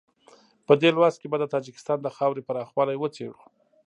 په 0.67 0.73
دې 0.81 0.89
لوست 0.95 1.17
کې 1.19 1.27
به 1.31 1.37
د 1.39 1.45
تاجکستان 1.53 1.97
د 2.01 2.07
خاورې 2.15 2.45
پراخوالی 2.47 2.97
وڅېړو. 3.01 3.41